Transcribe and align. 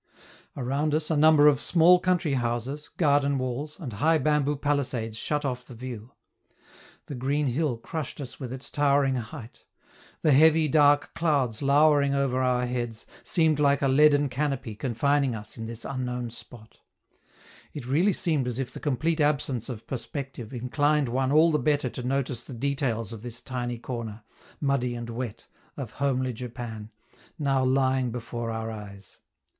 Around 0.57 0.95
us, 0.95 1.11
a 1.11 1.15
number 1.15 1.45
of 1.47 1.61
small 1.61 1.99
country 1.99 2.33
houses, 2.33 2.89
garden 2.97 3.37
walls, 3.37 3.79
and 3.79 3.93
high 3.93 4.17
bamboo 4.17 4.55
palisades 4.55 5.15
shut 5.15 5.45
off 5.45 5.67
the 5.67 5.75
view. 5.75 6.13
The 7.05 7.13
green 7.13 7.45
hill 7.45 7.77
crushed 7.77 8.19
us 8.19 8.39
with 8.39 8.51
its 8.51 8.71
towering 8.71 9.13
height; 9.17 9.63
the 10.23 10.31
heavy, 10.31 10.67
dark 10.67 11.13
clouds 11.13 11.61
lowering 11.61 12.15
over 12.15 12.41
our 12.41 12.65
heads 12.65 13.05
seemed 13.23 13.59
like 13.59 13.83
a 13.83 13.87
leaden 13.87 14.27
canopy 14.27 14.73
confining 14.73 15.35
us 15.35 15.55
in 15.55 15.67
this 15.67 15.85
unknown 15.85 16.31
spot; 16.31 16.79
it 17.71 17.85
really 17.85 18.11
seemed 18.11 18.47
as 18.47 18.57
if 18.57 18.73
the 18.73 18.79
complete 18.79 19.21
absence 19.21 19.69
of 19.69 19.85
perspective 19.85 20.51
inclined 20.51 21.09
one 21.09 21.31
all 21.31 21.51
the 21.51 21.59
better 21.59 21.91
to 21.91 22.01
notice 22.01 22.43
the 22.43 22.55
details 22.55 23.13
of 23.13 23.21
this 23.21 23.39
tiny 23.39 23.77
corner, 23.77 24.23
muddy 24.59 24.95
and 24.95 25.11
wet, 25.11 25.45
of 25.77 25.91
homely 25.91 26.33
Japan, 26.33 26.89
now 27.37 27.63
lying 27.63 28.09
before 28.09 28.49
our 28.49 28.71
eyes. 28.71 29.19